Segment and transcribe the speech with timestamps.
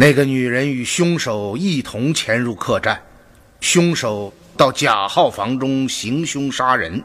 [0.00, 3.02] 那个女人与凶手一同潜入客栈，
[3.60, 7.04] 凶手到甲号房中行凶杀人，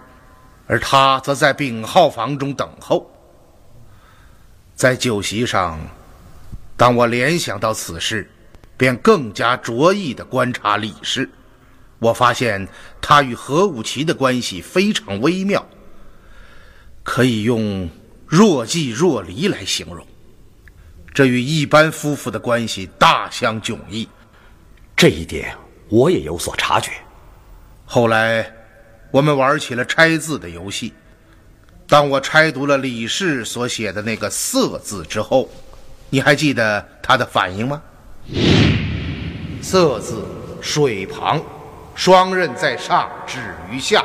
[0.65, 3.11] 而她则在丙号房中等候。
[4.75, 5.77] 在酒席上，
[6.77, 8.31] 当我联想到此事，
[8.77, 11.29] 便更加着意地观察李氏。
[11.99, 12.65] 我发现
[13.01, 15.67] 他与何武奇的关系非常微妙，
[17.03, 17.89] 可以用
[18.25, 20.07] 若即若离来形容。
[21.15, 24.05] 这与一般夫妇的关系大相迥异。
[24.97, 25.55] 这一点
[25.87, 26.91] 我也有所察觉。
[27.85, 28.51] 后来，
[29.11, 30.93] 我们玩起了拆字的游戏。
[31.87, 35.49] 当我拆读了李氏所写的那个“色”字之后，
[36.09, 37.81] 你还记得他的反应吗
[39.63, 40.21] ？“色”字，
[40.59, 41.41] 水旁，
[41.95, 43.39] 双刃在上，止
[43.71, 44.03] 于下。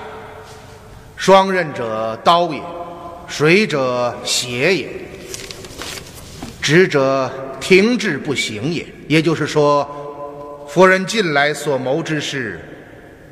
[1.16, 2.62] 双刃者，刀也；
[3.27, 5.09] 水者，血也。
[6.70, 7.28] 直者
[7.60, 8.86] 停滞不行也。
[9.08, 12.60] 也就是说，夫人近来所谋之事，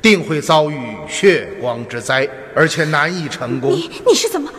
[0.01, 3.71] 定会遭遇血光之灾，而且难以成功。
[3.71, 4.51] 你你是怎么？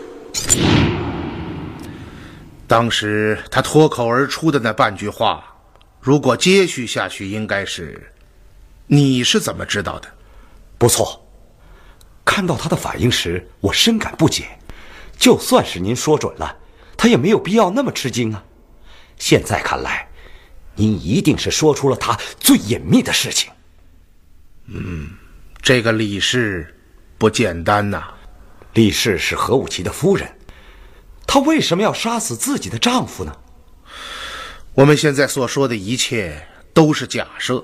[2.66, 5.44] 当时他脱口而出的那半句话，
[6.00, 8.10] 如果接续下去，应该是
[8.88, 10.08] ：“你是怎么知道的？”
[10.80, 11.22] 不错，
[12.24, 14.44] 看到他的反应时，我深感不解。
[15.18, 16.56] 就算是您说准了，
[16.96, 18.42] 他也没有必要那么吃惊啊。
[19.20, 20.08] 现在看来，
[20.74, 23.52] 您一定是说出了他最隐秘的事情。
[24.66, 25.10] 嗯
[25.62, 26.74] 这个李氏
[27.18, 28.08] 不简单呐、
[28.74, 30.28] 李氏是何武奇的夫人，
[31.26, 33.36] 她为什么要杀死自己的丈夫呢？
[34.72, 36.40] 我们现在所说的一切
[36.72, 37.62] 都是假设，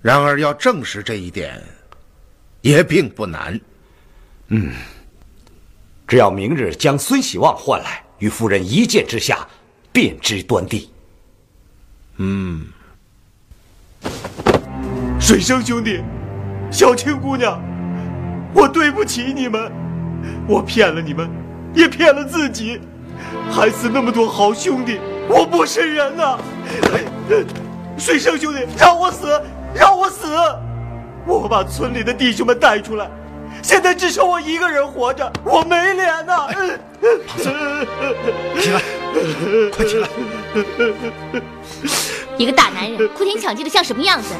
[0.00, 1.62] 然而要证实这一点，
[2.62, 3.60] 也并不难。
[4.48, 4.72] 嗯
[6.06, 9.46] 只要明日将孙喜旺唤来，与夫人一见之下，
[9.96, 10.90] 便知端地。
[15.18, 16.02] 水生兄弟，
[16.70, 17.58] 小青姑娘，
[18.52, 19.72] 我对不起你们，
[20.46, 21.26] 我骗了你们，
[21.72, 22.78] 也骗了自己，
[23.50, 25.00] 害死那么多好兄弟，
[25.30, 26.38] 我不是人呐！
[27.96, 29.40] 水生兄弟，让我死，
[29.74, 30.26] 让我死！
[31.24, 33.10] 我把村里的弟兄们带出来，
[33.62, 36.48] 现在只剩我一个人活着，我没脸呐！
[38.58, 38.82] 起来，
[39.72, 40.08] 快起来！
[42.38, 44.34] 一个大男人哭天抢地的像什么样子？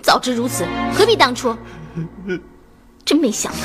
[0.00, 0.64] 早知如此，
[0.94, 1.56] 何必当初？
[3.04, 3.58] 真没想到，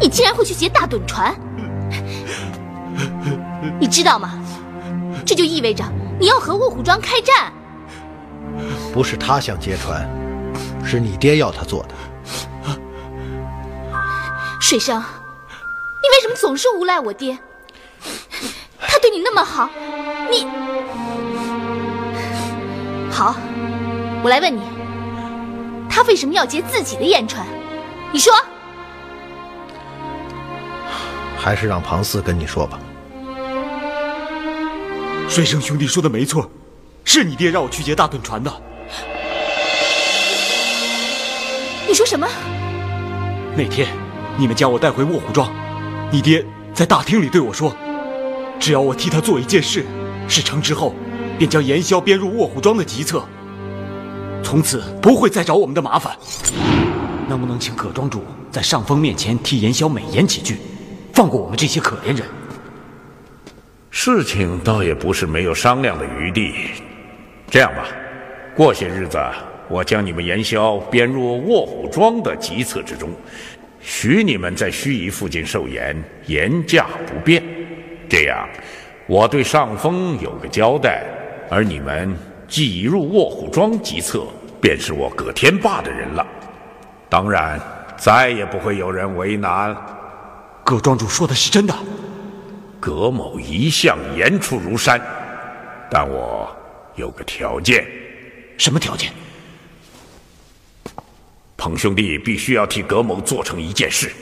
[0.00, 1.34] 你竟然会去劫大趸船！
[3.78, 4.42] 你知道吗？
[5.24, 5.84] 这就意味着
[6.18, 7.52] 你要和卧虎庄开战。
[8.92, 10.08] 不是他想劫船，
[10.84, 11.94] 是你爹要他做的。
[14.60, 17.38] 水生，你为什么总是诬赖我爹？
[18.80, 19.68] 他对你那么好，
[20.30, 20.46] 你
[23.10, 23.34] 好，
[24.22, 24.62] 我来问你，
[25.88, 27.46] 他为什么要劫自己的燕船？
[28.12, 28.32] 你说，
[31.38, 32.78] 还是让庞四跟你说吧。
[35.28, 36.48] 水生兄弟说的没错，
[37.04, 38.52] 是你爹让我去劫大盾船的。
[41.86, 42.28] 你说什么？
[43.56, 43.88] 那天
[44.36, 45.52] 你们将我带回卧虎庄，
[46.10, 47.74] 你爹在大厅里对我说，
[48.58, 49.84] 只要我替他做一件事，
[50.26, 50.94] 事成之后，
[51.38, 53.22] 便将严萧编入卧虎庄的籍册，
[54.42, 56.16] 从此不会再找我们的麻烦。
[57.28, 60.58] 能不能请葛庄主在上峰面前替严萧美言几句，
[61.12, 62.26] 放过我们这些可怜人？
[63.90, 66.52] 事情倒也不是没有商量的余地。
[67.50, 67.86] 这样吧，
[68.54, 69.18] 过些日子
[69.68, 73.10] 我将你们严萧编入卧虎庄的籍册之中，
[73.80, 77.42] 许你们在盱眙附近受严，严驾不变。
[78.08, 78.48] 这样，
[79.06, 81.04] 我对上峰有个交代，
[81.50, 82.16] 而你们
[82.48, 84.26] 既已入卧虎庄籍册，
[84.60, 86.26] 便是我葛天霸的人了。
[87.08, 87.60] 当然，
[87.96, 89.76] 再也不会有人为难。
[90.64, 91.74] 葛庄主说的是真的。
[92.80, 95.00] 葛某一向言出如山，
[95.90, 96.54] 但我
[96.96, 97.86] 有个条件。
[98.58, 99.10] 什么条件？
[101.56, 104.12] 彭兄弟必须要替葛某做成一件事。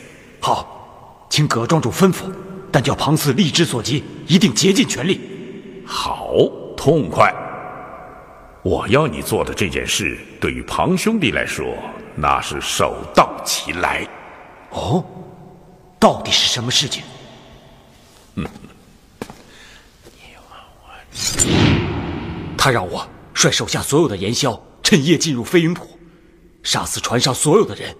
[0.41, 2.31] 好，请葛庄主吩咐，
[2.73, 5.21] 但叫庞四力之所及，一定竭尽全力。
[5.87, 6.33] 好，
[6.75, 7.33] 痛快。
[8.63, 11.77] 我要你做的这件事，对于庞兄弟来说，
[12.17, 14.09] 那是手到擒来。
[14.71, 15.05] 哦，
[16.01, 17.03] 到底是什么事情？
[18.37, 18.49] 嗯，
[22.57, 25.87] 他让我率手下所有的盐枭，趁夜进入飞云浦，
[26.63, 27.95] 杀死船上所有的人，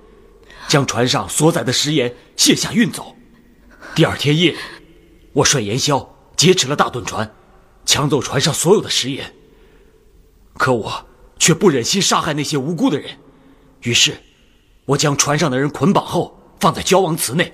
[0.67, 3.15] 将船上所载的食盐卸下运走。
[3.95, 4.57] 第二天夜，
[5.33, 7.35] 我率盐枭劫持了大盾船，
[7.85, 9.35] 抢走船上所有的食盐。
[10.55, 11.07] 可我
[11.39, 13.19] 却不忍心杀害那些无辜的人，
[13.83, 14.17] 于是，
[14.87, 17.53] 我将船上的人捆绑后放在交王祠内，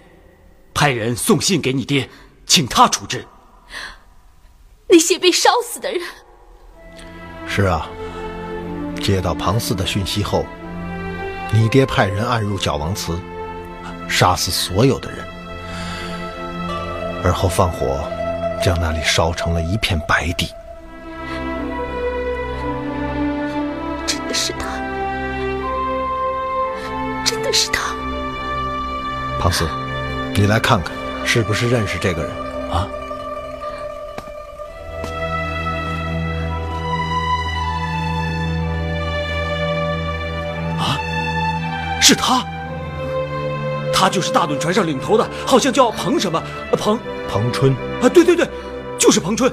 [0.72, 2.08] 派人送信给你爹。
[2.46, 3.26] 请他处置
[4.88, 6.00] 那些被烧死的人。
[7.46, 7.86] 是啊，
[9.02, 10.46] 接到庞四的讯息后，
[11.52, 13.20] 你爹派人暗入角王祠，
[14.08, 15.28] 杀死所有的人，
[17.24, 18.00] 而后放火，
[18.62, 20.54] 将那里烧成了一片白地。
[24.06, 24.66] 真的是他，
[27.24, 27.94] 真的是他。
[29.40, 29.68] 庞四，
[30.34, 30.96] 你来看看。
[31.24, 32.32] 是不是认识这个人
[32.70, 32.88] 啊？
[40.78, 40.96] 啊，
[42.00, 42.42] 是他，
[44.00, 46.40] 他就是大盾船上领头的，好像叫彭什么
[46.78, 46.96] 彭
[47.28, 48.08] 彭春啊？
[48.08, 48.48] 对对对，
[48.96, 49.52] 就是彭春。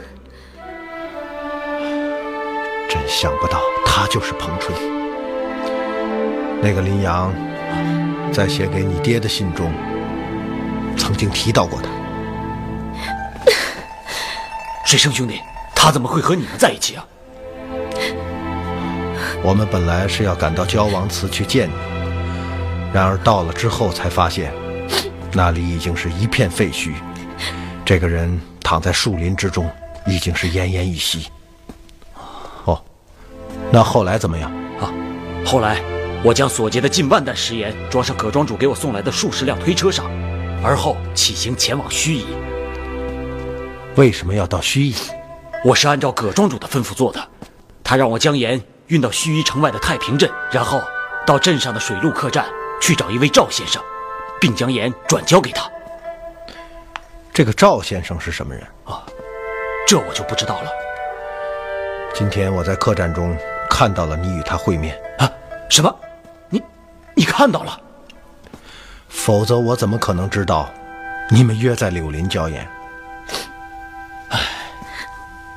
[2.87, 4.71] 真想不到他就是彭春。
[6.61, 7.33] 那个林阳
[8.31, 9.73] 在写给你爹的信中。
[10.95, 11.89] 曾经提到过他，
[14.85, 15.39] 水生兄弟，
[15.75, 17.03] 他怎么会和你们在一起啊？
[19.41, 21.73] 我们本来是要赶到焦王祠去见你，
[22.95, 24.53] 然而到了之后才发现，
[25.35, 26.93] 那里已经是一片废墟，
[27.83, 29.69] 这个人躺在树林之中，
[30.07, 31.27] 已经是奄奄一息。
[32.63, 32.81] 哦，
[33.69, 34.49] 那后来怎么样？
[34.79, 34.87] 啊，
[35.45, 35.81] 后来
[36.23, 40.09] 我将所劫的近万担食盐装上葛庄主给我送来的数十辆推车上。
[40.63, 42.23] 而后起行前往盱眙。
[43.97, 45.11] 为什么要到盱眙？
[45.65, 47.19] 我是按照葛庄主的吩咐做的。
[47.83, 50.81] 他让我将盐运到盱眙城外的太平镇，然后
[51.27, 52.45] 到镇上的水陆客栈
[52.85, 53.83] 去找一位赵先生，
[54.39, 55.67] 并将盐转交给他。
[57.33, 59.03] 这个赵先生是什么人啊？
[59.87, 60.69] 这我就不知道了。
[62.13, 63.35] 今天我在客栈中
[63.67, 65.27] 看到了你与他会面啊？
[65.67, 65.99] 什么？
[66.47, 66.61] 你
[67.15, 67.81] 你看到了？
[69.09, 70.69] 否则我怎么可能知道，
[71.31, 72.69] 你们约在柳林交言？
[74.29, 74.39] 唉，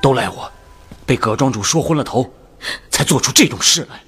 [0.01, 0.51] 都赖我，
[1.05, 2.33] 被葛庄主说昏了头，
[2.89, 3.99] 才做出这种事来。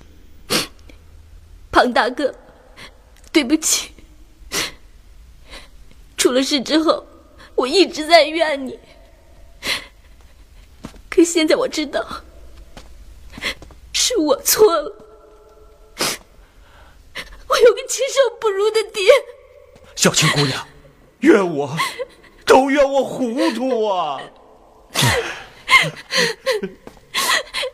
[1.72, 2.34] 庞大哥，
[3.32, 3.92] 对不起。
[6.18, 7.06] 出了事之后，
[7.56, 8.80] 我一直在怨你。
[11.10, 12.24] 可现在我知道，
[13.94, 14.96] 是我错了。
[17.48, 19.04] 我有个禽兽不如的爹。
[19.96, 20.68] 小青姑娘，
[21.20, 21.76] 怨我，
[22.46, 24.22] 都怨我糊涂啊！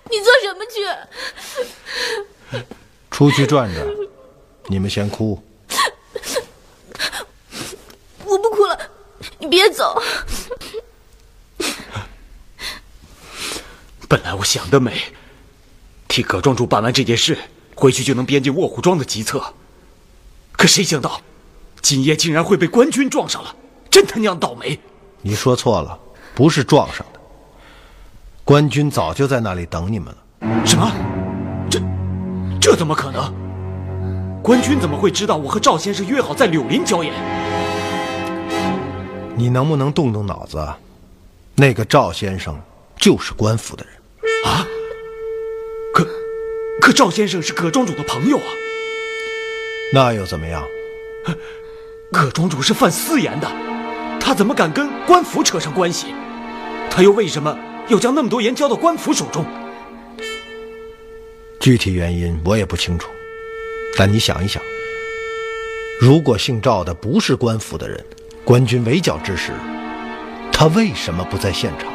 [0.09, 2.63] 你做什么去？
[3.11, 3.85] 出去转转。
[4.67, 5.41] 你们先哭。
[8.25, 8.77] 我不哭了，
[9.39, 10.01] 你别走。
[14.07, 15.01] 本来我想得美，
[16.07, 17.37] 替葛庄主办完这件事，
[17.75, 19.53] 回去就能编进卧虎庄的集策。
[20.53, 21.21] 可谁想到，
[21.81, 23.55] 今夜竟然会被官军撞上了，
[23.89, 24.79] 真他娘倒霉！
[25.21, 25.99] 你说错了，
[26.33, 27.19] 不是撞上的，
[28.43, 30.65] 官军早就在那里等你们了。
[30.65, 30.91] 什么？
[31.69, 31.81] 这
[32.61, 33.46] 这怎么可能？
[34.41, 37.13] 官军怎么会知道我和赵先生约好在柳林交演？
[39.36, 40.65] 你能不能动动脑子？
[41.56, 42.58] 那个赵先生
[42.98, 43.94] 就是官府的人
[44.46, 44.65] 啊！
[45.94, 46.08] 可
[46.79, 48.44] 可赵先生是葛庄主的朋友啊！
[49.94, 50.63] 那又怎么样？
[52.12, 53.51] 葛庄主是犯私盐的，
[54.20, 56.13] 他怎么敢跟官府扯上关系？
[56.89, 57.58] 他又为什么
[57.89, 59.46] 要将那么多盐交到官府手中？
[61.60, 63.10] 具体原因我也不清楚，
[63.96, 64.62] 但你想一想，
[66.00, 68.03] 如果姓赵的不是官府的人，
[68.44, 69.51] 官军围剿之时，
[70.51, 71.91] 他为什么不在现场？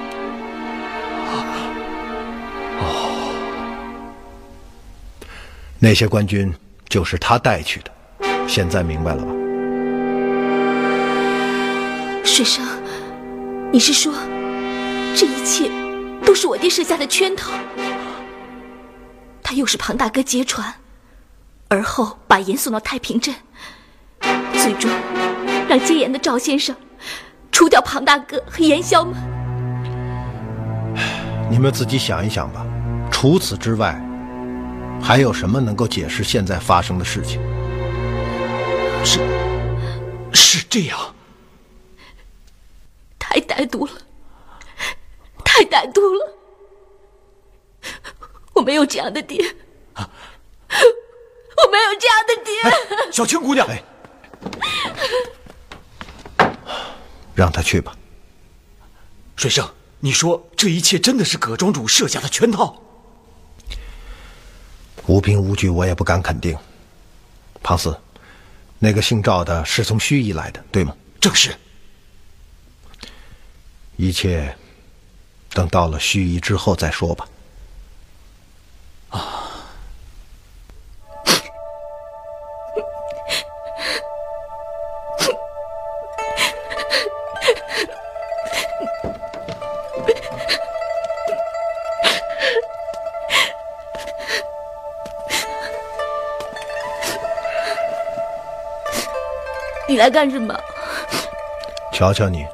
[2.80, 3.34] 哦，
[5.78, 6.52] 那些官军
[6.88, 7.90] 就是他带去的，
[8.48, 9.32] 现在明白了吧？
[12.24, 12.64] 水生，
[13.72, 14.12] 你是说，
[15.14, 15.70] 这一切
[16.24, 17.52] 都是我爹设下的圈套？
[19.42, 20.72] 他又是庞大哥劫船，
[21.72, 23.34] 而后把盐送到太平镇，
[24.52, 24.90] 最终
[25.66, 26.76] 让接盐的赵先生
[27.50, 29.14] 除掉庞大哥和盐枭们。
[31.50, 32.66] 你们自己想一想吧。
[33.10, 33.98] 除此之外，
[35.00, 37.40] 还有什么能够解释现在发生的事情？
[39.02, 39.20] 是，
[40.34, 40.98] 是这样。
[43.18, 43.92] 太歹毒了，
[45.42, 46.32] 太歹毒了！
[48.52, 49.42] 我没有这样的爹，
[51.64, 53.12] 我没有这样的爹。
[53.12, 53.66] 小青姑娘，
[57.34, 57.96] 让他去吧。
[59.36, 59.68] 水生，
[60.00, 62.80] 你说这一切真的是葛庄主设下的圈套？
[65.06, 66.56] 无凭无据，我也不敢肯定。
[67.62, 67.98] 庞四，
[68.78, 70.94] 那个姓赵的是从盱眙来的，对吗？
[71.20, 71.54] 正是。
[73.96, 74.56] 一切
[75.50, 77.28] 等到了盱眙之后再说吧。
[79.10, 79.41] 啊！
[99.92, 100.58] 你来干什么？
[101.92, 102.46] 瞧瞧你。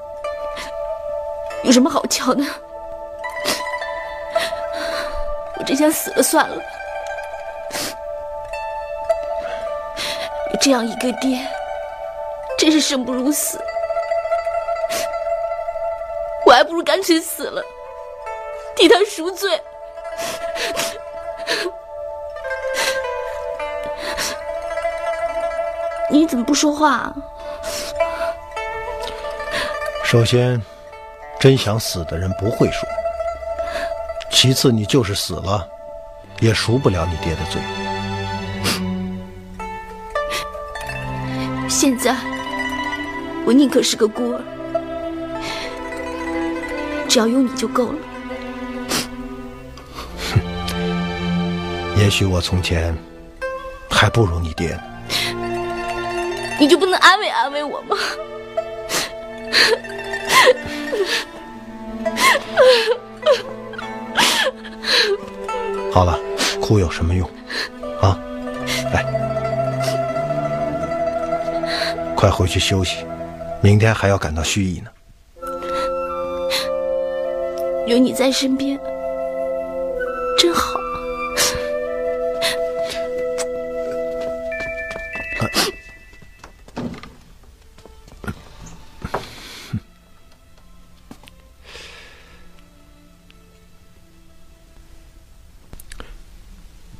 [1.62, 2.42] 有什么好瞧的？
[5.56, 6.56] 我真想死了算了。
[10.52, 11.38] 有这样一个爹，
[12.58, 13.56] 真是生不如死。
[16.44, 17.62] 我还不如干脆死了，
[18.74, 19.62] 替他赎罪。
[26.10, 27.14] 你怎么不说话？
[30.04, 30.60] 首先。
[31.40, 32.88] 真想死的人不会说。
[34.28, 35.64] 其次，你就是死了，
[36.40, 37.62] 也赎不了你爹的罪。
[41.68, 42.16] 现在，
[43.46, 44.42] 我宁可是个孤儿，
[47.08, 47.98] 只要有你就够了。
[51.96, 52.92] 也许我从前
[53.88, 54.82] 还不如你爹呢。
[56.58, 57.96] 你就不能安慰安慰我吗？
[65.92, 66.18] 好了，
[66.60, 67.28] 哭有什么用？
[68.00, 68.18] 啊，
[68.92, 69.04] 来，
[72.16, 73.04] 快回去休息，
[73.60, 74.90] 明天还要赶到盱眙呢。
[77.86, 78.78] 有你在身边，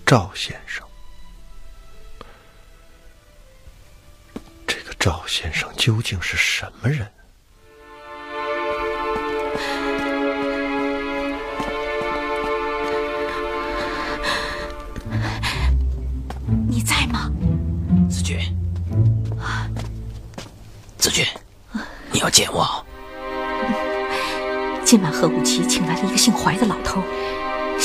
[0.08, 0.82] 赵先生，
[4.66, 7.12] 这个赵先生究竟是什么人？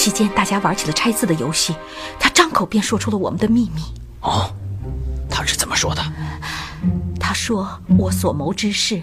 [0.04, 1.74] 席间，大家玩起了拆字的游戏，
[2.20, 3.82] 他张口便说出了我们的秘密。
[4.20, 4.54] 哦，
[5.30, 6.04] 他是怎么说的？
[7.18, 9.02] 他说：“我所谋之事，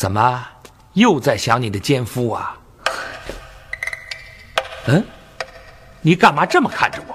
[0.00, 0.48] 怎么
[0.94, 2.56] 又在想你的奸夫啊？
[4.86, 5.04] 嗯，
[6.00, 7.14] 你干嘛这么看着我？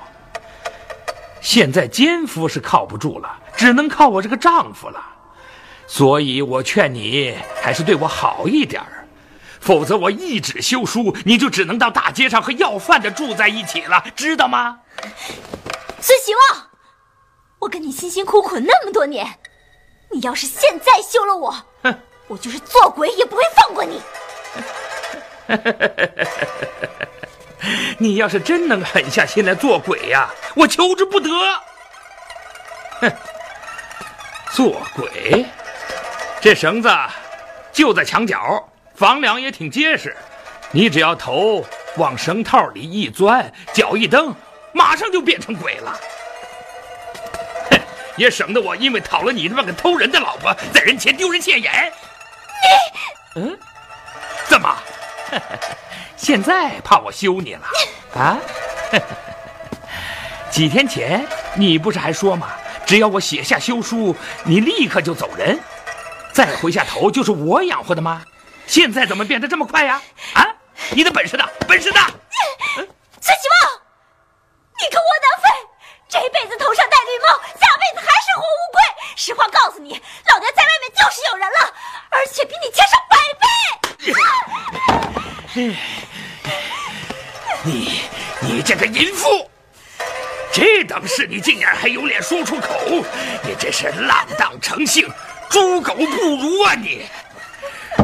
[1.41, 5.03] 现在奸夫是靠不住了，只能靠我这个丈夫了。
[5.87, 9.07] 所以我劝你还是对我好一点儿，
[9.59, 14.77] 否则我一纸休书，你就只能到大街上和要饭的住在一起了，知道吗？
[15.99, 16.67] 孙喜旺，
[17.61, 19.39] 我跟你辛辛苦苦那么多年，
[20.11, 21.99] 你要是现在休了我，哼。
[22.27, 24.01] 我就是做鬼也不会放过你。
[27.97, 31.29] 你要是真能狠下心来做鬼呀，我求之不得。
[33.01, 33.11] 哼，
[34.51, 35.45] 做鬼，
[36.41, 36.89] 这绳子
[37.71, 40.15] 就在墙角，房梁也挺结实，
[40.71, 41.63] 你只要头
[41.97, 44.33] 往绳套里一钻，脚一蹬，
[44.73, 45.99] 马上就变成鬼了。
[47.69, 47.79] 哼，
[48.17, 51.93] 也省得我因为讨了你这么个偷人的老婆，在人前丢人现眼。
[52.61, 53.59] 你，嗯，
[54.47, 54.75] 怎么？
[56.17, 57.67] 现在怕我休你了
[58.15, 58.37] 啊？
[60.49, 62.49] 几天前你不是还说吗？
[62.85, 65.59] 只要我写下休书，你立刻就走人，
[66.31, 68.23] 再回下头就是我养活的吗？
[68.67, 70.01] 现在怎么变得这么快呀？
[70.33, 70.47] 啊，
[70.91, 71.43] 你的本事呢？
[71.67, 71.99] 本事呢？
[72.75, 73.81] 孙喜旺，
[74.79, 75.49] 你个窝囊废，
[76.15, 77.27] 这辈子头上戴绿帽，
[77.59, 78.79] 下辈子还是活乌龟。
[79.17, 81.73] 实话告诉你，老娘在外面就是有人了。
[82.09, 83.45] 而且比你强上百倍！
[87.63, 87.99] 你，
[88.39, 89.51] 你这个淫妇，
[90.53, 93.03] 这等事你竟然还有脸说出口？
[93.43, 95.11] 你真是浪荡成性，
[95.49, 97.05] 猪狗不如啊你！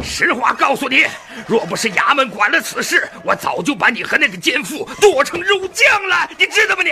[0.04, 1.06] 实话告诉你，
[1.48, 6.84] 若不是衙门管了此事，我早就把你和那个奸妇剁成肉酱了，你知道吗？
[6.84, 6.92] 你！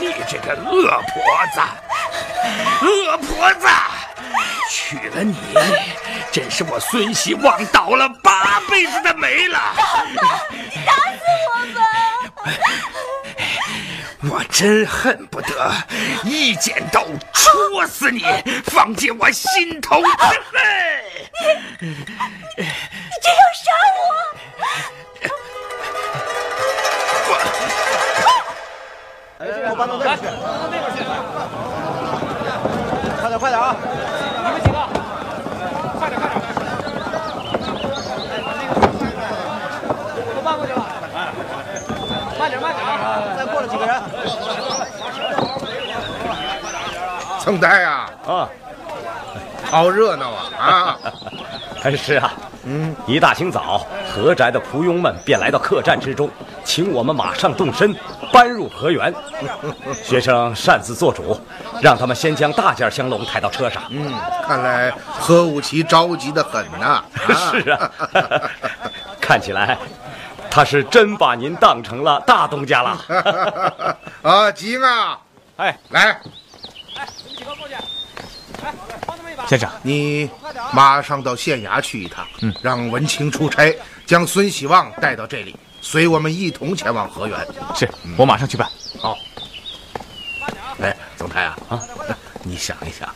[0.00, 1.22] 你这个恶婆
[1.54, 1.60] 子，
[2.84, 3.66] 恶婆子，
[4.68, 5.34] 娶了你，
[6.30, 9.58] 真是我孙喜旺倒了八辈子的霉了。
[10.86, 11.80] 打死我吧！
[14.30, 15.72] 我真恨不得
[16.24, 18.24] 一剪刀戳死你，
[18.64, 20.60] 放进我心头之恨。
[21.80, 22.66] 你，你
[23.22, 24.00] 真要杀我？
[29.38, 30.98] 哎，我搬到那边去，搬到那边去。
[33.20, 33.76] 快点，快点啊！
[34.44, 34.74] 你们几个，
[35.98, 36.32] 快点，快点！
[40.34, 40.76] 都搬过去了。
[42.38, 42.90] 慢点，慢点啊！
[43.36, 43.44] 再
[47.40, 48.48] 曾呆呀，啊，
[49.70, 50.60] 好热闹啊！
[50.60, 50.98] 啊，
[51.96, 52.32] 是啊，
[52.64, 56.28] 嗯，一大清早，何宅的仆佣们便来到客栈之中，
[56.64, 57.94] 请我们马上动身，
[58.32, 59.14] 搬入河园。
[60.02, 61.40] 学生擅自做主，
[61.80, 63.82] 让他们先将大件香笼抬到车上。
[63.90, 64.12] 嗯，
[64.46, 67.02] 看来何武奇着急的很呐。
[67.26, 67.90] 是啊，
[69.20, 69.78] 看起来
[70.58, 73.96] 他是真把您当成了大东家了。
[74.22, 75.16] 啊，吉啊！
[75.56, 76.20] 哎，来。
[76.96, 77.74] 哎你们几个过去，
[79.46, 80.28] 先生，你
[80.72, 83.72] 马上到县衙去一趟，嗯，让文清出差，
[84.04, 87.38] 将孙喜旺带到这里，随我们一同前往河源。
[87.76, 88.68] 是我马上去办。
[88.98, 89.16] 好。
[90.82, 91.80] 哎，总裁啊，啊，
[92.42, 93.08] 你想一想，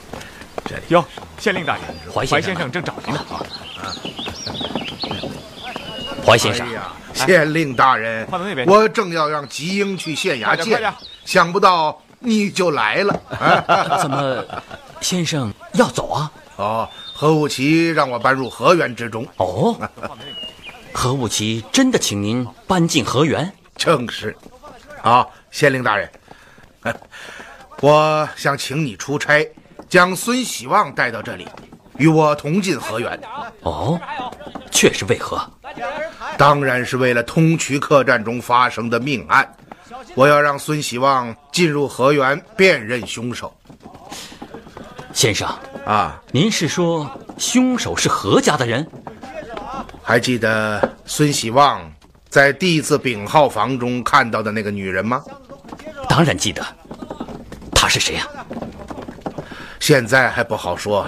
[0.64, 0.82] 这里。
[0.90, 1.04] 哟，
[1.40, 1.82] 县令大人，
[2.14, 3.20] 怀怀先生正找您呢。
[3.28, 3.42] 啊，
[6.24, 6.64] 怀先生，
[7.14, 8.26] 县令大人。
[8.66, 10.92] 我正要让吉英去县衙见，
[11.24, 13.20] 想不到你就来了。
[14.00, 14.44] 怎么，
[15.00, 16.32] 先生要走啊？
[16.56, 19.26] 哦，何武奇让我搬入河园之中。
[19.38, 19.76] 哦，
[20.92, 23.52] 何武奇真的请您搬进河园？
[23.76, 24.36] 正是。
[25.02, 26.10] 好，县令大人。
[27.80, 29.48] 我想请你出差，
[29.88, 31.48] 将孙喜旺带到这里，
[32.02, 33.16] 与我同进河源。
[33.62, 33.98] 哦，
[34.72, 35.40] 却是为何？
[36.36, 39.48] 当然是为了通衢客栈中发生的命案，
[40.16, 43.54] 我要让孙喜旺进入河源辨认凶手。
[45.12, 45.48] 先生
[45.86, 48.84] 啊，您是说凶手是何家的人？
[50.02, 51.80] 还记得孙喜旺
[52.28, 55.22] 在第一次丙号房中看到的那个女人吗？
[56.08, 56.64] 当然记得。
[57.72, 58.42] 她是谁呀、啊？
[59.78, 61.06] 现在还不好说。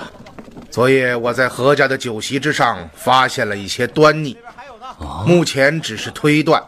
[0.75, 4.37] 昨夜我在何家的酒席之上发现了一些端倪，
[4.99, 6.61] 哦、目前只是推断，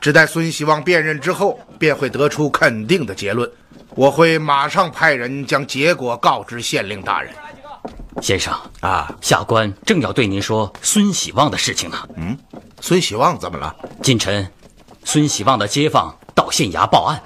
[0.00, 3.50] 只待孙希望辨认之后，便会得出肯定的结论。
[3.96, 7.34] 我会马上派人将结果告知县令大人。
[8.22, 12.08] 先生啊，下官正要对您说孙喜旺的事情呢。
[12.14, 12.38] 嗯，
[12.80, 13.74] 孙喜旺怎么了？
[14.04, 14.48] 今晨，
[15.02, 17.20] 孙喜旺的街坊到县衙报案。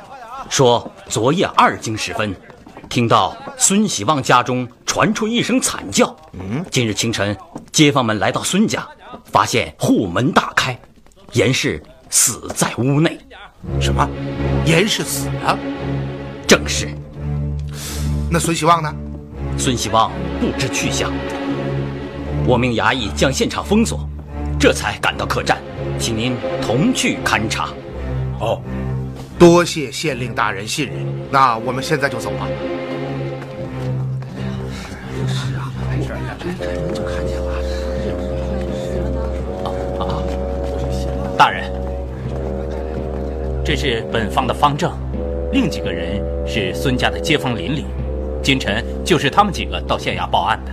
[0.49, 2.35] 说昨夜二更时分，
[2.91, 6.15] 听到孙喜旺家中传出一声惨叫。
[6.33, 7.35] 嗯，今日清晨，
[7.71, 8.85] 街坊们来到孙家，
[9.27, 10.77] 发现户门大开，
[11.33, 13.17] 严氏死在屋内。
[13.81, 14.07] 什么？
[14.67, 15.57] 严氏死了？
[16.49, 16.89] 正是。
[18.29, 18.93] 那孙喜旺呢？
[19.57, 21.13] 孙喜旺不知去向。
[22.45, 24.01] 我命衙役将现场封锁，
[24.59, 25.59] 这才赶到客栈，
[25.97, 27.69] 请您同去勘察。
[28.41, 28.61] 哦。
[29.39, 30.97] 多谢县令大人信任，
[31.31, 32.47] 那我们现在就走吧。
[35.27, 36.45] 是啊，没事呀，这
[36.95, 37.53] 就看见了。
[39.65, 39.69] 啊
[40.01, 40.23] 啊！
[41.37, 41.71] 大人，
[43.65, 44.93] 这是本方的方正，
[45.53, 47.87] 另几个人是孙家的街坊邻里，
[48.43, 50.73] 今晨就是他们几个到县衙报案的。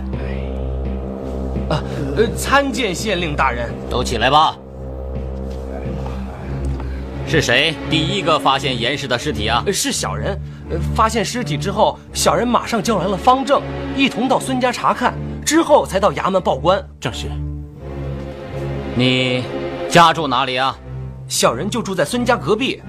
[1.74, 1.82] 啊，
[2.16, 3.68] 呃，参见县令大人。
[3.90, 4.56] 都起来吧。
[7.26, 9.62] 是谁第一个发现严氏的尸体啊？
[9.70, 10.38] 是小人。
[10.70, 13.62] 呃，发现尸体之后，小人马上叫来了方正，
[13.96, 16.82] 一同到孙家查看，之后才到衙门报官。
[17.00, 17.26] 正是。
[18.94, 19.44] 你
[19.88, 20.76] 家住哪里啊？
[21.28, 22.82] 小人就住在孙家隔壁。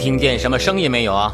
[0.00, 1.30] 听见什么声音没有啊？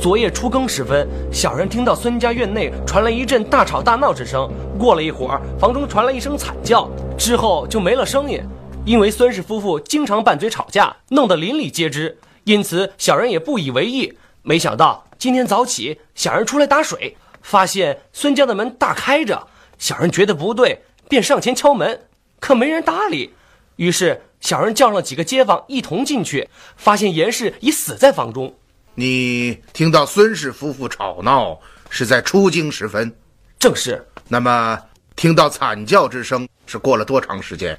[0.00, 4.48] 昨夜初更时分，小人听到孙家院内传来一阵大吵大闹之声。
[4.78, 8.40] 过了一会儿，房中传来一声惨叫，之后就没了声音。
[8.84, 14.16] 因为孙氏夫妇经常拌嘴吵架，弄得邻里皆知，因此小人也不以为意。
[14.42, 22.02] 没想到今天早起，小人出来打水，发现孙家的门大开着，小人觉得不对，便上前敲门，
[22.38, 23.34] 可没人搭理。
[23.74, 28.54] 于是小人叫上几个街坊一同进去，发现严氏已死在房中。
[28.94, 33.10] 你听到孙氏夫妇吵闹是在出京时分？
[33.58, 34.06] 正是。
[34.28, 34.78] 那么
[35.16, 37.76] 听到惨叫之声是过了多长时间？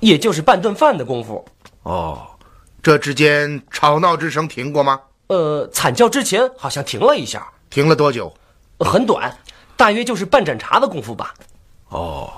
[0.00, 1.46] 也就是半顿饭的功夫。
[1.84, 2.26] 哦，
[2.82, 5.00] 这之间吵闹之声停过吗？
[5.28, 7.46] 呃，惨叫之前好像停了一下。
[7.70, 8.34] 停了多久？
[8.80, 9.32] 很短，
[9.76, 11.32] 大约就是半盏茶的功夫吧。
[11.90, 12.32] 哦，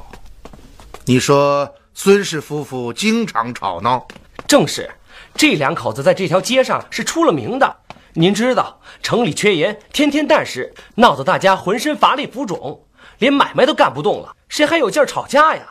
[1.06, 1.66] 你说。
[1.94, 4.06] 孙氏夫妇经常吵闹，
[4.48, 4.90] 正是，
[5.34, 7.76] 这两口子在这条街上是出了名的。
[8.14, 12.84] 您知道，城里缺盐，天天淡食，闹得大家浑身乏力浮肿，
[13.18, 15.62] 连买卖都干不动了，谁还有劲儿吵架呀？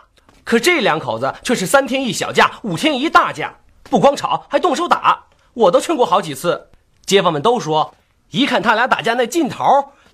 [0.44, 5.26] 可这两口子却是三天一小架，五天一大架，不光吵，还动手打。
[5.54, 6.70] 我都劝过好几次，
[7.06, 7.94] 街坊们都说，
[8.30, 9.66] 一看他俩打架那劲头，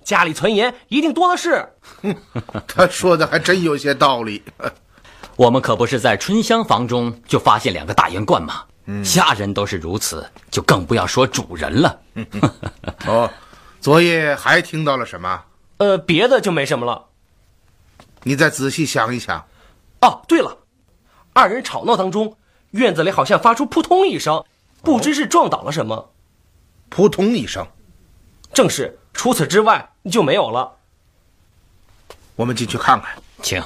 [0.02, 1.74] 家里存盐一定多的是。
[2.66, 4.42] 他说的还真有些道理。
[5.38, 8.64] 我们可不是在春香房中就发现两个大圆罐吗？
[8.86, 12.00] 嗯、下人都是如此，就更不要说主人了。
[13.06, 13.30] 哦，
[13.80, 15.44] 昨夜还听到了什么？
[15.76, 17.06] 呃，别的就没什么了。
[18.24, 19.46] 你再仔细想一想。
[20.00, 20.58] 哦，对了，
[21.32, 22.36] 二人吵闹当中，
[22.72, 24.44] 院子里好像发出扑通一声，
[24.82, 26.10] 不知是撞倒了什么。
[26.88, 27.64] 扑通一声，
[28.52, 28.98] 正是。
[29.12, 30.72] 除此之外就没有了。
[32.34, 33.62] 我们进去看看，请。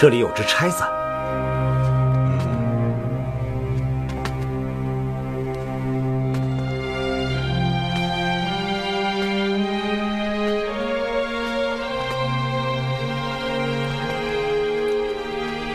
[0.00, 0.82] 这里有只钗子，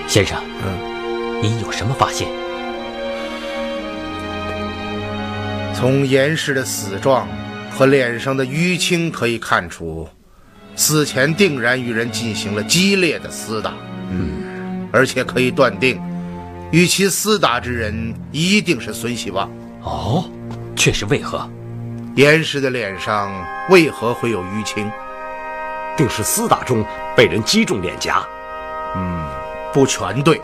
[0.08, 2.28] 先生，嗯，您有什么发现？
[5.76, 7.28] 从严氏的死状
[7.70, 10.10] 和脸上的淤青可以看出，
[10.76, 13.72] 死前定然与人进行了激烈的厮打。
[14.96, 16.02] 嗯，而且可以断定，
[16.72, 19.52] 与其厮打之人一定是孙喜旺。
[19.84, 20.24] 哦，
[20.76, 21.48] 却是为何？
[22.16, 23.30] 严氏的脸上
[23.70, 24.90] 为何会有淤青？
[25.98, 28.26] 定是厮打中被人击中脸颊。
[28.96, 29.28] 嗯，
[29.74, 30.42] 不全对。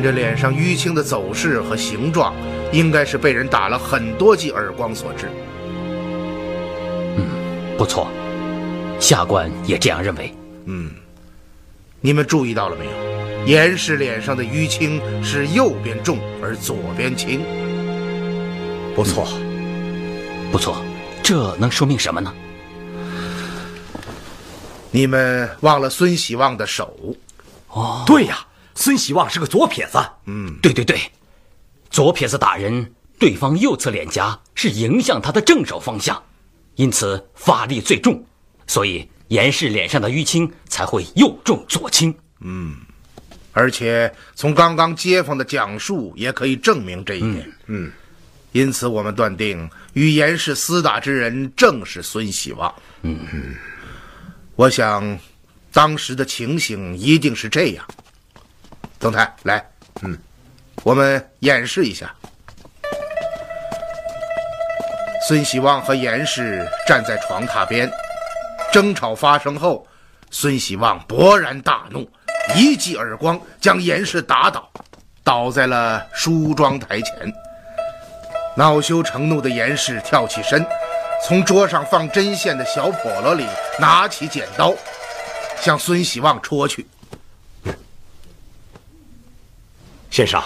[0.00, 2.34] 看着脸上淤青的走势和形状，
[2.72, 5.28] 应该是被人打了很多记耳光所致。
[7.18, 7.26] 嗯，
[7.76, 8.08] 不错，
[8.98, 10.34] 下官也这样认为。
[10.64, 10.90] 嗯，
[12.00, 12.90] 你们注意到了没有？
[13.44, 17.42] 严氏脸上的淤青是右边重而左边轻。
[18.96, 19.28] 不错，
[20.50, 20.82] 不错，
[21.22, 22.32] 这能说明什么呢？
[24.90, 26.96] 你们忘了孙喜旺的手？
[27.68, 28.38] 哦，对呀。
[28.74, 31.00] 孙喜旺是个左撇子，嗯，对对对，
[31.90, 36.22] 左撇子打人，对方右侧脸颊是迎向他的正手方向，
[36.76, 38.24] 因此发力最重，
[38.66, 42.14] 所以严氏脸上的淤青才会右重左轻。
[42.40, 42.76] 嗯，
[43.52, 47.52] 而且从刚刚街坊的讲述也可以证明这一点。
[47.66, 47.92] 嗯，
[48.52, 52.72] 因此我们断定与严氏厮打之人正是孙喜旺。
[53.02, 53.18] 嗯，
[54.56, 55.18] 我想
[55.70, 57.86] 当时的情形一定是这样。
[59.00, 59.64] 曾太，来，
[60.02, 60.16] 嗯，
[60.82, 62.14] 我们演示一下。
[65.26, 67.90] 孙喜旺和严氏站在床榻边，
[68.70, 69.86] 争吵发生后，
[70.30, 72.06] 孙喜旺勃然大怒，
[72.54, 74.68] 一记耳光将严氏打倒，
[75.24, 77.32] 倒在了梳妆台前。
[78.54, 80.62] 恼羞成怒的严氏跳起身，
[81.26, 83.46] 从桌上放针线的小笸箩里
[83.78, 84.74] 拿起剪刀，
[85.58, 86.86] 向孙喜旺戳去。
[90.20, 90.42] 先生，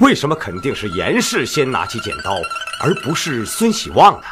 [0.00, 2.40] 为什么肯定是严氏先拿起剪刀，
[2.80, 4.26] 而不是孙喜旺呢？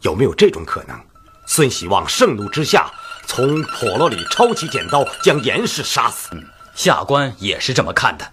[0.00, 0.98] 有没有这种可能？
[1.44, 2.90] 孙喜旺盛怒之下，
[3.26, 6.30] 从笸箩里抄起剪刀，将严氏杀死。
[6.74, 8.26] 下官也是这么看的。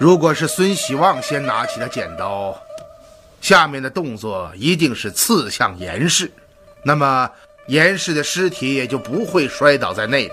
[0.00, 2.60] 如果是孙喜旺先拿起的剪刀，
[3.40, 6.28] 下面的动作一定是刺向严氏，
[6.82, 7.30] 那么
[7.68, 10.32] 严氏的尸体也就不会摔倒在那里，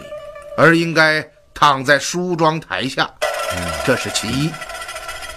[0.57, 1.23] 而应该。
[1.59, 3.09] 躺在梳妆台下，
[3.83, 4.51] 这是其一。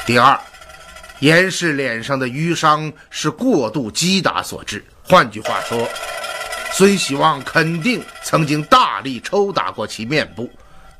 [0.04, 0.38] 第二，
[1.20, 4.84] 严氏脸上的淤伤是过度击打所致。
[5.02, 5.88] 换句话说，
[6.72, 10.50] 孙喜旺肯定曾经大力抽打过其面部，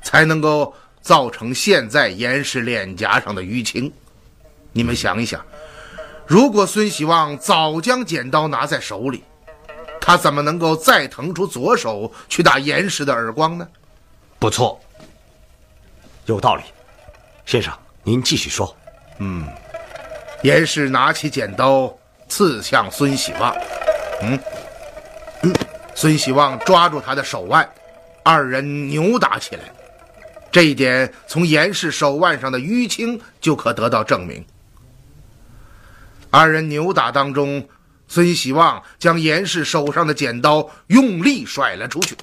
[0.01, 3.93] 才能够造成现在严氏脸颊上的淤青。
[4.71, 5.39] 你们想一想，
[6.25, 9.23] 如果孙喜旺早将剪刀拿在手里，
[10.01, 13.67] 他怎么能够再腾出左手去打严氏的耳光呢？
[14.39, 14.81] 不错。
[16.31, 16.63] 有道理，
[17.45, 18.73] 先生，您继续说。
[19.19, 19.45] 嗯，
[20.43, 21.93] 严氏拿起剪刀
[22.29, 23.53] 刺向孙喜旺。
[24.21, 24.39] 嗯，
[25.93, 27.69] 孙喜旺抓住他的手腕，
[28.23, 29.63] 二人扭打起来。
[30.49, 34.45] 这一点从严氏手腕上的淤青就可得到证明。
[36.29, 37.67] 二人扭打当中，
[38.07, 42.15] 孙喜旺将严氏手上的剪刀用力甩了出去，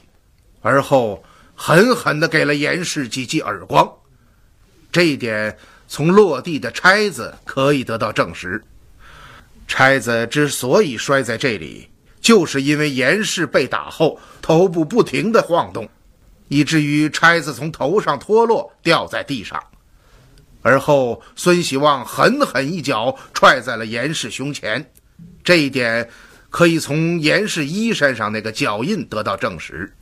[0.62, 1.22] 而后
[1.54, 3.86] 狠狠地给了严氏几记耳光。
[4.90, 8.62] 这一点从落地的钗子可以得到证实。
[9.66, 11.88] 钗子之所以摔在这里，
[12.20, 15.88] 就是因为严氏被打后头部不停地晃动。
[16.50, 19.62] 以至于钗子从头上脱落，掉在地上，
[20.62, 24.90] 而后孙喜旺狠狠一脚踹在了严氏胸前，
[25.44, 26.08] 这一点
[26.48, 29.92] 可以从严氏衣衫上那个脚印得到证实。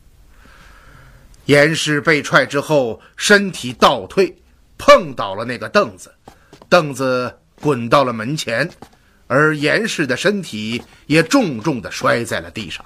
[1.47, 4.37] 严氏被踹之后，身体倒退，
[4.79, 6.13] 碰倒了那个凳子，
[6.69, 8.71] 凳子滚到了门前，
[9.27, 12.85] 而严氏的身体也重重地摔在了地上。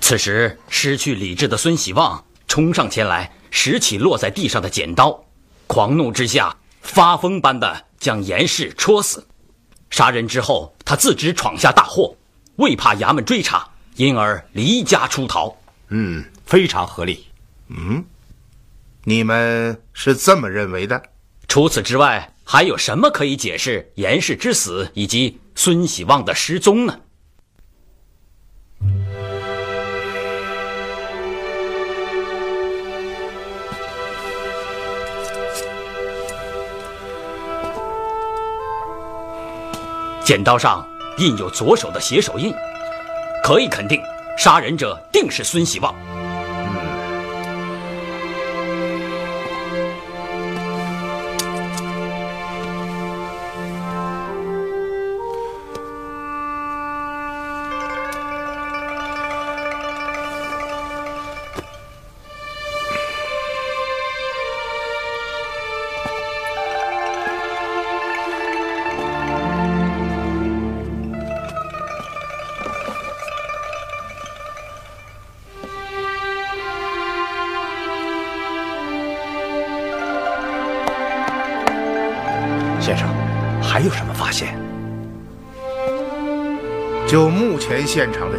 [0.00, 5.24] 此时，失去理智的孙喜旺冲上前来，拾起落在地上的剪刀，
[5.66, 9.26] 狂怒之下，发疯般的将严氏戳死。
[9.90, 12.14] 杀人之后，他自知闯下大祸，
[12.56, 15.56] 为怕衙门追查，因而离家出逃。
[15.88, 17.26] 嗯，非常合理。
[17.68, 18.04] 嗯，
[19.04, 21.02] 你们是这么认为的？
[21.48, 26.96] 除此之外，还有什么可以解释严氏之死以及孙喜旺的失踪呢？
[40.24, 40.86] 剪刀上
[41.18, 42.54] 印有左手的血手印，
[43.42, 44.00] 可以肯定，
[44.38, 45.92] 杀人者定是孙喜旺。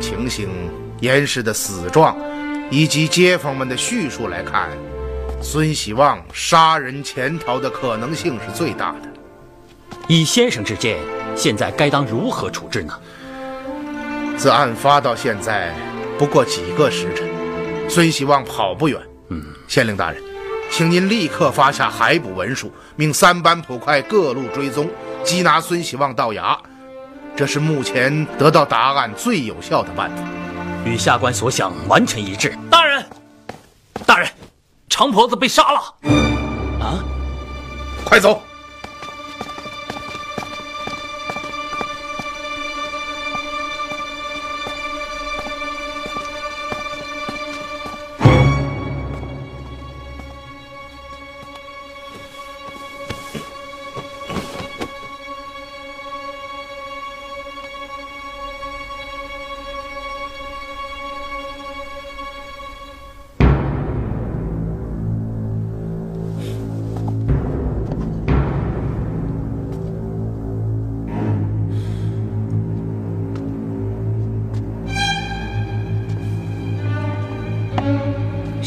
[0.03, 0.49] 情形、
[0.99, 2.13] 严氏的死状，
[2.69, 4.67] 以及街坊们的叙述来看，
[5.41, 9.07] 孙喜旺杀人潜逃的可能性是最大的。
[10.09, 10.97] 以先生之见，
[11.37, 12.93] 现在该当如何处置呢？
[14.35, 15.73] 自案发到现在
[16.19, 17.25] 不过几个时辰，
[17.89, 18.99] 孙喜旺跑不远。
[19.29, 20.21] 嗯，县令大人。
[20.69, 24.89] 请您立刻发下海捕文书，命三班捕快各路追踪，
[25.23, 26.57] 缉拿孙喜旺到衙。
[27.35, 30.23] 这是目前得到答案最有效的办法。
[30.85, 32.55] 与下官所想完全一致。
[32.69, 33.05] 大人，
[34.05, 34.29] 大人，
[34.89, 35.79] 长婆子被杀了！
[36.79, 36.99] 啊！
[38.05, 38.41] 快走！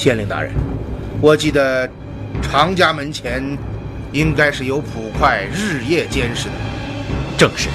[0.06, 0.52] 县令大人，
[1.20, 1.90] 我记得
[2.40, 3.42] 常家门前
[4.12, 6.54] 应该是有捕快日夜监视的。
[7.36, 7.68] 正是。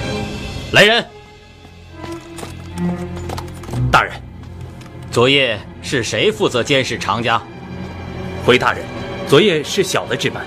[0.72, 1.04] 来人！
[3.90, 4.14] 大人，
[5.10, 7.38] 昨夜是谁负责监视常家？
[8.46, 8.82] 回大人，
[9.28, 10.42] 昨夜是小的值班。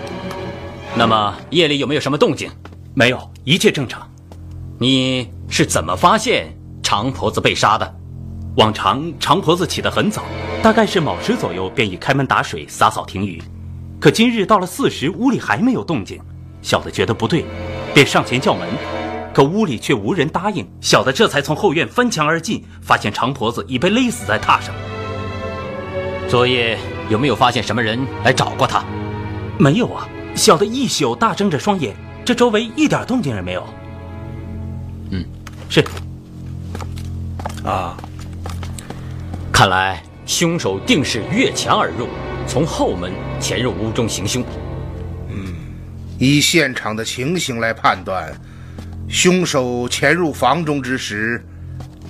[0.95, 2.49] 那么夜里有没有什么动静？
[2.95, 4.09] 没有，一切正常。
[4.79, 6.47] 你是怎么发现
[6.81, 7.95] 常婆子被杀的？
[8.55, 10.23] 往常常婆子起得很早，
[10.63, 13.41] 大概是卯时左右便已开门打水、洒扫庭雨。
[13.99, 16.21] 可今日到了巳时，屋里还没有动静，
[16.61, 17.43] 小的觉得不对，
[17.93, 18.67] 便上前叫门，
[19.33, 20.65] 可屋里却无人答应。
[20.79, 24.73] 小的这才从后院翻墙而进，发现常婆子已被勒死在榻上。
[26.29, 26.77] 昨夜
[27.09, 28.85] 有没有发现什么人来找过他？
[29.57, 31.93] 没有啊，小的一宿大睁着双眼，
[32.23, 33.63] 这周围一点动静也没有。
[35.11, 35.25] 嗯，
[35.67, 35.83] 是。
[37.65, 37.97] 啊。
[39.55, 42.09] 看来凶手定是越墙而入，
[42.45, 44.43] 从后门潜入屋中行凶。
[45.29, 45.55] 嗯，
[46.19, 48.37] 以现场的情形来判断，
[49.07, 51.41] 凶手潜入房中之时，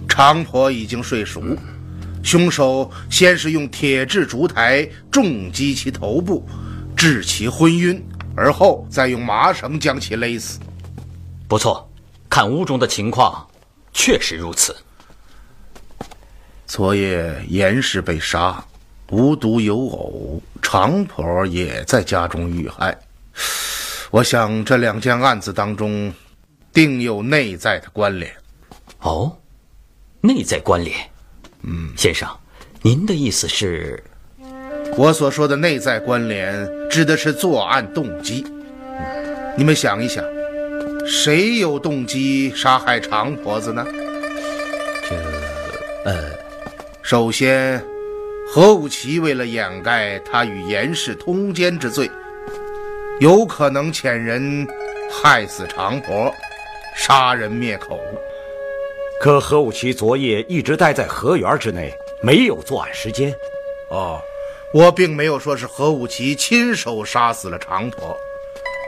[0.09, 1.39] 常婆已经睡熟。
[1.43, 1.57] 嗯
[2.23, 6.43] 凶手先是用铁制烛台重击其头部，
[6.97, 8.03] 致其昏晕，
[8.35, 10.59] 而后再用麻绳将其勒死。
[11.47, 11.87] 不错，
[12.27, 13.47] 看屋中的情况，
[13.93, 14.75] 确实如此。
[16.67, 18.63] 昨夜严氏被杀，
[19.11, 22.97] 无独有偶，常婆也在家中遇害。
[24.09, 26.11] 我想这两件案子当中，
[26.73, 28.31] 定有内在的关联。
[29.01, 29.37] 哦，
[30.21, 30.97] 内在关联。
[31.61, 32.27] 嗯，先生，
[32.81, 34.03] 您的意思是？
[34.97, 38.45] 我所说的内在关联，指的是作案动机。
[39.55, 40.23] 你们想一想，
[41.05, 43.85] 谁有动机杀害常婆子呢？
[47.07, 47.79] 首先，
[48.47, 52.09] 何武奇为了掩盖他与严氏通奸之罪，
[53.19, 54.67] 有可能遣人
[55.11, 56.33] 害死长婆，
[56.97, 57.99] 杀人灭口。
[59.21, 61.93] 可何武奇昨夜一直待在河园之内，
[62.23, 63.31] 没有作案时间。
[63.91, 64.19] 哦，
[64.73, 68.17] 我并没有说是何武奇亲手杀死了长婆，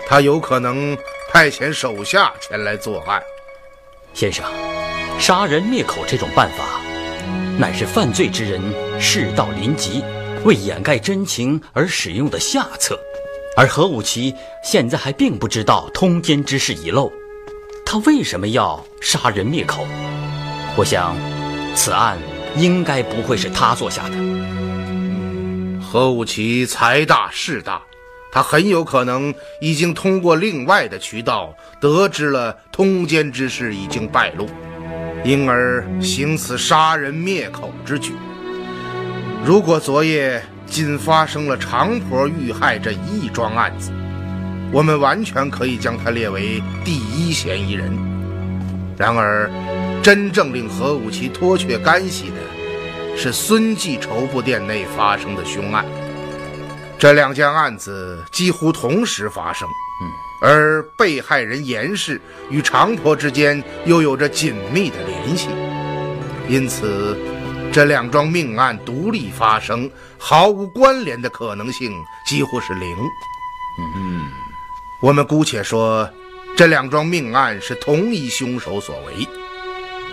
[0.07, 0.97] 他有可能
[1.32, 3.22] 派遣手下前来作案。
[4.15, 4.43] 先生，
[5.20, 6.82] 杀人灭口这种办法，
[7.60, 8.62] 乃是犯罪之人
[9.01, 10.03] 事到临急，
[10.45, 12.99] 为掩盖真情而使用的下策。
[13.55, 14.32] 而何武奇
[14.64, 17.12] 现在还并不知道通奸之事已露，
[17.84, 19.88] 他为什么要杀人灭口？
[20.76, 21.18] 我想，
[21.74, 22.20] 此案
[22.55, 24.16] 应该不会是他做下的。
[25.82, 27.82] 何武奇财大势大，
[28.32, 34.47] 他很有可能已经通过另外的渠道得知了通奸之事已经败露，
[35.28, 38.13] 因而行此杀人灭口之举。
[39.43, 43.91] 如果昨夜仅发生了长婆遇害这一桩案子，
[44.71, 47.91] 我们完全可以将他列为第一嫌疑人。
[48.97, 49.51] 然而，
[50.01, 55.84] 真正令何武奇脱却干系的，是孙记绸布店内发生的凶案。
[56.97, 59.67] 这两件案子几乎同时发生，
[60.41, 65.49] 而被害人严氏与长婆之间又有着紧密的联系，
[66.47, 67.17] 因此，
[67.71, 71.91] 这两桩命案独立发生、毫无关联的可能性
[72.27, 72.95] 几乎是零。
[73.95, 74.25] 嗯，
[74.99, 76.09] 我们姑且说，
[76.55, 79.27] 这两桩命案是同一凶手所为。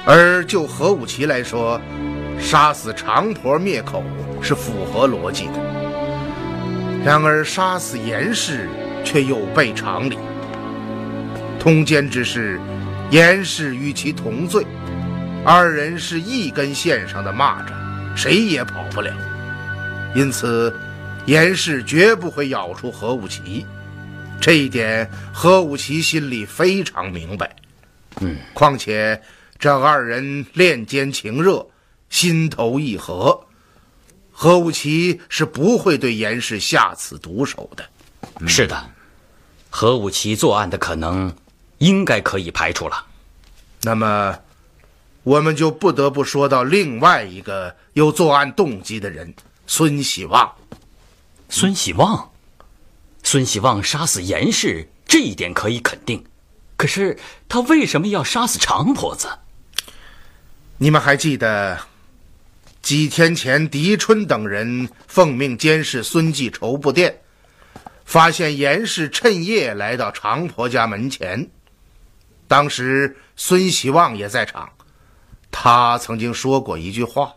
[0.06, 1.80] 而就何武奇来说，
[2.38, 4.04] 杀死长婆灭口
[4.42, 5.58] 是符合逻辑的；
[7.02, 8.68] 然而杀死严氏
[9.04, 10.18] 却又悖常理。
[11.60, 12.58] 通奸之事，
[13.10, 14.66] 严氏与其同罪，
[15.44, 17.72] 二人是一根线上的蚂蚱，
[18.16, 19.14] 谁也跑不了。
[20.14, 20.74] 因此，
[21.26, 23.64] 严氏绝不会咬出何武奇。
[24.40, 27.54] 这一点，何武奇心里非常明白。
[28.20, 29.20] 嗯，况且。
[29.56, 31.66] 这二人恋奸情热，
[32.10, 33.40] 心头一合，
[34.30, 37.84] 何武奇是不会对严氏下此毒手的。
[38.46, 38.90] 是的，
[39.76, 41.34] 何武奇作案的可能
[41.78, 43.06] 应该可以排除了。
[43.82, 44.38] 那么，
[45.24, 49.34] 我们就不得不说到另外一个有作案动机的人——
[49.66, 50.54] 孙喜旺。
[51.48, 52.30] 孙喜旺，
[53.24, 56.24] 孙喜旺杀死严氏，这一点可以肯定。
[56.76, 57.18] 可是
[57.48, 59.28] 他为什么要杀死常婆子？
[60.78, 61.80] 你们还记得
[62.80, 67.22] 几天前，狄春等人奉命监视孙记绸布店，
[68.04, 71.50] 发现严氏趁夜来到常婆家门前。
[72.46, 74.68] 当时孙喜旺也在场，
[75.50, 77.34] 他曾经说过一句话。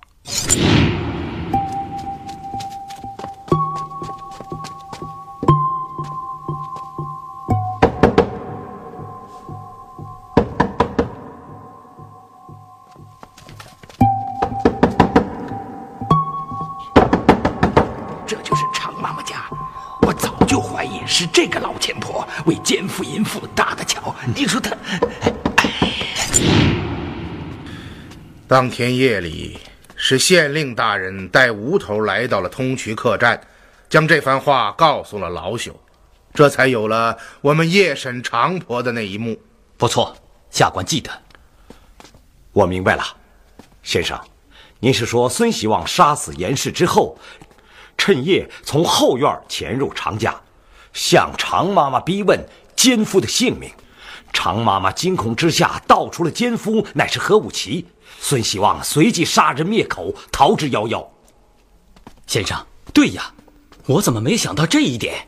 [28.47, 29.57] 当天夜里，
[29.97, 33.41] 是县令大人带吴头来到了通衢客栈，
[33.89, 35.73] 将这番话告诉了老朽，
[36.33, 39.37] 这才有了我们夜审长婆的那一幕。
[39.75, 40.15] 不错，
[40.49, 41.11] 下官记得。
[42.53, 43.03] 我明白了，
[43.83, 44.17] 先生，
[44.79, 47.19] 您是说孙希望杀死严氏之后，
[47.97, 50.33] 趁夜从后院潜入常家？
[50.93, 52.39] 向常妈妈逼问
[52.77, 53.69] 奸夫的姓名，
[54.31, 57.85] 常妈妈惊恐之下道出了奸夫乃是何武奇。
[58.19, 61.05] 孙希望随即杀人灭口，逃之夭夭。
[62.25, 63.33] 先生，对呀，
[63.85, 65.27] 我怎么没想到这一点？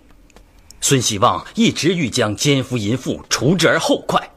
[0.82, 4.30] 孙希望一直欲将奸夫淫妇除之而后快。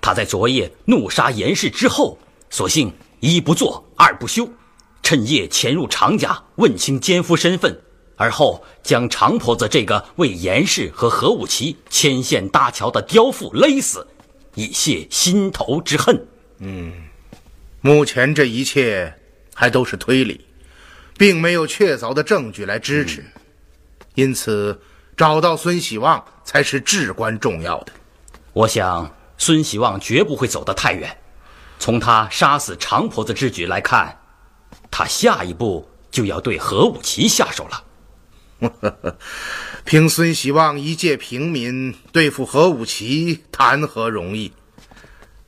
[0.00, 4.48] 他在昨夜怒杀严氏之后，索性一不做二不休，
[5.02, 7.78] 趁夜潜入常家，问清奸夫身份，
[8.16, 14.06] 而后将常婆子这个为严氏和何武奇牵线搭桥的刁妇勒死，
[14.54, 16.26] 以泄心头之恨。
[16.58, 16.92] 嗯，
[17.80, 19.14] 目前这一切
[19.54, 20.46] 还都是推理，
[21.16, 23.24] 并没有确凿的证据来支持，
[24.14, 24.80] 因此
[25.16, 27.92] 找到孙喜旺才是至关重要的。
[28.52, 31.16] 我想孙喜旺绝不会走得太远。
[31.78, 34.20] 从他杀死常婆子之举来看，
[34.90, 37.84] 他下一步就要对何武奇下手了。
[39.86, 44.52] 凭孙喜旺一介平民对付何武奇，谈何容易？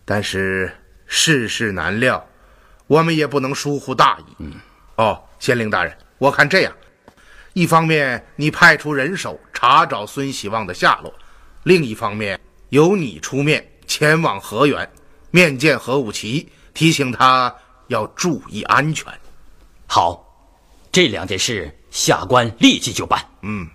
[0.06, 0.72] 但是
[1.14, 2.26] 世事难料，
[2.86, 4.34] 我们也不能疏忽大意。
[4.38, 4.54] 嗯，
[4.96, 6.72] 哦，县令大人，我看这样：
[7.52, 11.12] 一方面你派出人手查找孙喜旺的下落，
[11.64, 12.40] 另一方面
[12.70, 14.90] 由你出面前往河源。
[15.30, 17.54] 面见何武奇，提醒他
[17.88, 19.12] 要注意安全。
[19.86, 20.26] 好，
[20.90, 23.22] 这两件事下官立即就办。
[23.42, 23.68] 嗯。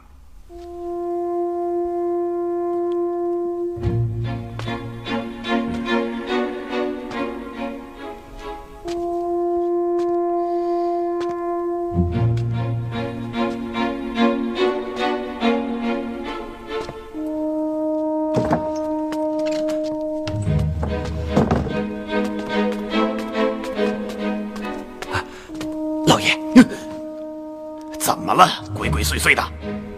[29.07, 29.41] 碎碎的，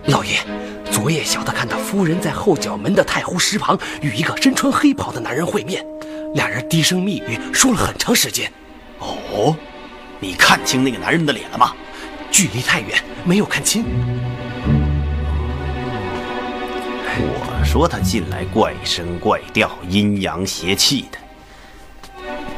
[0.05, 0.37] 老爷，
[0.91, 5.83] 昨夜小的看到夫人在后角门的太湖石旁与一个身穿黑袍的男人会面，
[6.35, 8.53] 俩人低声密语说了很长时间。
[8.99, 9.57] 哦，
[10.19, 11.73] 你看清那个男人的脸了吗？
[12.29, 13.83] 距离太远，没有看清。
[17.17, 21.17] 我说他近来怪声怪调、阴阳邪气的，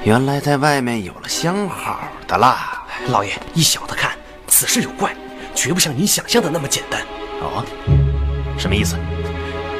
[0.03, 2.83] 原来在外面有了相好的啦。
[3.07, 4.11] 老爷，依小的看，
[4.47, 5.15] 此事有怪。
[5.61, 7.05] 绝不像您想象的那么简单。
[7.39, 7.63] 哦，
[8.57, 8.97] 什么意思？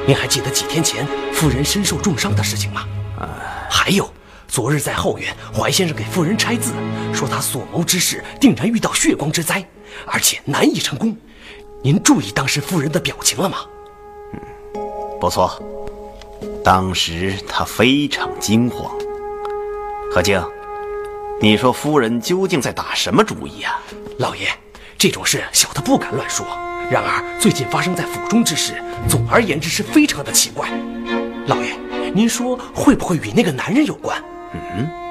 [0.06, 2.86] 您还记得几天前夫人身受重伤的事情吗？
[3.18, 3.26] 啊，
[3.68, 4.08] 还有，
[4.48, 6.72] 昨日在后院，怀先生给夫人拆字，
[7.12, 9.68] 说他所谋之事定然遇到血光之灾，
[10.06, 11.18] 而且难以成功。
[11.82, 13.58] 您注意当时夫人的表情了吗？
[14.34, 14.40] 嗯，
[15.20, 15.60] 不错。
[16.64, 18.96] 当时她非常惊慌。
[20.14, 20.40] 何静，
[21.42, 23.82] 你说夫人究竟在打什么主意啊？
[24.20, 24.48] 老爷。
[25.02, 26.46] 这种事小的不敢乱说，
[26.92, 28.74] 然而最近发生在府中之事，
[29.10, 30.70] 总而言之是非常的奇怪。
[31.48, 31.76] 老爷，
[32.14, 34.24] 您说会不会与那个男人有关？
[34.54, 35.11] 嗯。